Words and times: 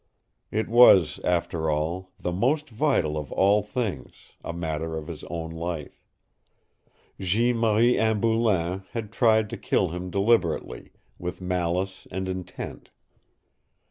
It 0.49 0.67
was, 0.67 1.19
after 1.23 1.69
all, 1.69 2.11
the 2.19 2.31
most 2.31 2.71
vital 2.71 3.17
of 3.19 3.31
all 3.31 3.61
things, 3.61 4.31
a 4.43 4.51
matter 4.51 4.97
of 4.97 5.05
his 5.05 5.23
own 5.25 5.51
life. 5.51 6.03
Jeanne 7.19 7.57
Marie 7.59 7.99
Anne 7.99 8.19
Boulain 8.19 8.83
had 8.93 9.11
tried 9.11 9.47
to 9.51 9.57
kill 9.57 9.89
him 9.89 10.09
deliberately, 10.09 10.93
with 11.19 11.39
malice 11.39 12.07
and 12.09 12.27
intent. 12.27 12.89